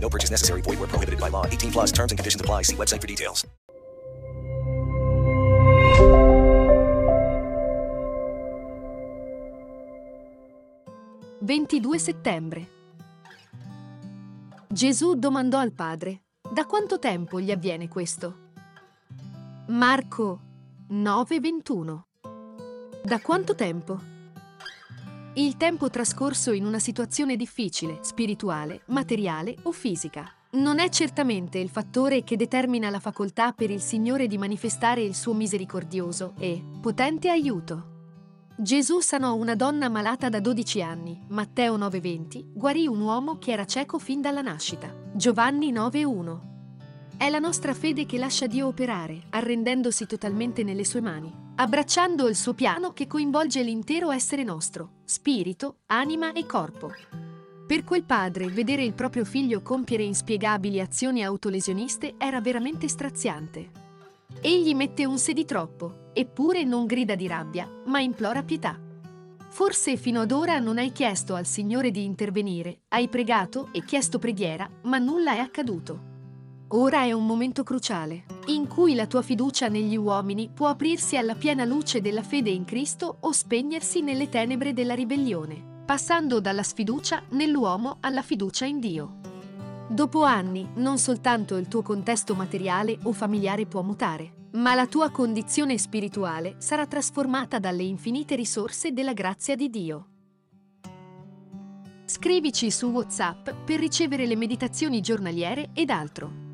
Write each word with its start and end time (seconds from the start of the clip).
No 0.00 0.08
purchase 0.08 0.30
necessary. 0.30 0.62
Void 0.62 0.78
were 0.80 0.88
prohibited 0.88 1.20
by 1.20 1.28
law. 1.28 1.44
18 1.44 1.70
plus 1.70 1.92
terms 1.92 2.12
and 2.12 2.18
conditions 2.18 2.40
apply. 2.40 2.62
See 2.62 2.76
website 2.76 3.00
for 3.02 3.06
details. 3.06 3.46
«22 11.40 11.94
settembre. 11.96 12.66
Gesù 14.68 15.14
domandò 15.14 15.58
al 15.58 15.72
Padre, 15.72 16.24
da 16.52 16.66
quanto 16.66 16.98
tempo 16.98 17.40
gli 17.40 17.50
avviene 17.50 17.88
questo? 17.88 18.50
Marco 19.68 20.40
9:21. 20.90 22.04
Da 23.02 23.20
quanto 23.20 23.54
tempo? 23.54 24.17
Il 25.38 25.56
tempo 25.56 25.88
trascorso 25.88 26.50
in 26.50 26.66
una 26.66 26.80
situazione 26.80 27.36
difficile, 27.36 27.98
spirituale, 28.00 28.82
materiale 28.86 29.54
o 29.62 29.70
fisica. 29.70 30.28
Non 30.54 30.80
è 30.80 30.88
certamente 30.88 31.60
il 31.60 31.68
fattore 31.68 32.24
che 32.24 32.34
determina 32.34 32.90
la 32.90 32.98
facoltà 32.98 33.52
per 33.52 33.70
il 33.70 33.80
Signore 33.80 34.26
di 34.26 34.36
manifestare 34.36 35.00
il 35.00 35.14
suo 35.14 35.34
misericordioso 35.34 36.34
e 36.40 36.60
potente 36.80 37.30
aiuto. 37.30 38.16
Gesù 38.56 38.98
sanò 38.98 39.36
una 39.36 39.54
donna 39.54 39.88
malata 39.88 40.28
da 40.28 40.40
12 40.40 40.82
anni, 40.82 41.22
Matteo 41.28 41.78
9:20, 41.78 42.54
guarì 42.54 42.88
un 42.88 43.00
uomo 43.00 43.38
che 43.38 43.52
era 43.52 43.64
cieco 43.64 44.00
fin 44.00 44.20
dalla 44.20 44.42
nascita, 44.42 44.92
Giovanni 45.14 45.70
9:1. 45.70 46.47
È 47.18 47.28
la 47.30 47.40
nostra 47.40 47.74
fede 47.74 48.06
che 48.06 48.16
lascia 48.16 48.46
Dio 48.46 48.68
operare, 48.68 49.22
arrendendosi 49.30 50.06
totalmente 50.06 50.62
nelle 50.62 50.84
sue 50.84 51.00
mani, 51.00 51.34
abbracciando 51.56 52.28
il 52.28 52.36
suo 52.36 52.54
piano 52.54 52.92
che 52.92 53.08
coinvolge 53.08 53.60
l'intero 53.60 54.12
essere 54.12 54.44
nostro, 54.44 54.98
spirito, 55.04 55.78
anima 55.86 56.30
e 56.30 56.46
corpo. 56.46 56.92
Per 57.66 57.82
quel 57.82 58.04
padre, 58.04 58.46
vedere 58.46 58.84
il 58.84 58.94
proprio 58.94 59.24
figlio 59.24 59.62
compiere 59.62 60.04
inspiegabili 60.04 60.78
azioni 60.78 61.24
autolesioniste 61.24 62.14
era 62.18 62.40
veramente 62.40 62.86
straziante. 62.86 63.68
Egli 64.40 64.72
mette 64.76 65.04
un 65.04 65.18
se 65.18 65.32
di 65.32 65.44
troppo, 65.44 66.10
eppure 66.12 66.62
non 66.62 66.86
grida 66.86 67.16
di 67.16 67.26
rabbia, 67.26 67.68
ma 67.86 67.98
implora 67.98 68.44
pietà. 68.44 68.78
Forse 69.48 69.96
fino 69.96 70.20
ad 70.20 70.30
ora 70.30 70.60
non 70.60 70.78
hai 70.78 70.92
chiesto 70.92 71.34
al 71.34 71.46
Signore 71.46 71.90
di 71.90 72.04
intervenire, 72.04 72.82
hai 72.90 73.08
pregato 73.08 73.70
e 73.72 73.84
chiesto 73.84 74.20
preghiera, 74.20 74.70
ma 74.82 74.98
nulla 74.98 75.32
è 75.32 75.38
accaduto. 75.38 76.14
Ora 76.72 77.00
è 77.04 77.12
un 77.12 77.24
momento 77.24 77.62
cruciale, 77.62 78.24
in 78.48 78.66
cui 78.66 78.94
la 78.94 79.06
tua 79.06 79.22
fiducia 79.22 79.68
negli 79.68 79.96
uomini 79.96 80.50
può 80.52 80.66
aprirsi 80.66 81.16
alla 81.16 81.34
piena 81.34 81.64
luce 81.64 82.02
della 82.02 82.22
fede 82.22 82.50
in 82.50 82.66
Cristo 82.66 83.16
o 83.20 83.32
spegnersi 83.32 84.02
nelle 84.02 84.28
tenebre 84.28 84.74
della 84.74 84.92
ribellione, 84.92 85.82
passando 85.86 86.40
dalla 86.40 86.62
sfiducia 86.62 87.22
nell'uomo 87.30 87.96
alla 88.00 88.20
fiducia 88.20 88.66
in 88.66 88.80
Dio. 88.80 89.20
Dopo 89.88 90.24
anni, 90.24 90.68
non 90.74 90.98
soltanto 90.98 91.56
il 91.56 91.68
tuo 91.68 91.80
contesto 91.80 92.34
materiale 92.34 92.98
o 93.04 93.12
familiare 93.12 93.64
può 93.64 93.80
mutare, 93.80 94.48
ma 94.52 94.74
la 94.74 94.86
tua 94.86 95.08
condizione 95.08 95.78
spirituale 95.78 96.56
sarà 96.58 96.86
trasformata 96.86 97.58
dalle 97.58 97.84
infinite 97.84 98.34
risorse 98.34 98.92
della 98.92 99.14
grazia 99.14 99.56
di 99.56 99.70
Dio. 99.70 100.08
Scrivici 102.04 102.70
su 102.70 102.88
WhatsApp 102.88 103.48
per 103.64 103.78
ricevere 103.78 104.26
le 104.26 104.36
meditazioni 104.36 105.00
giornaliere 105.00 105.70
ed 105.72 105.88
altro. 105.88 106.47